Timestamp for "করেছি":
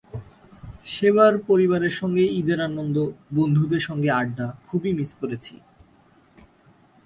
5.21-5.55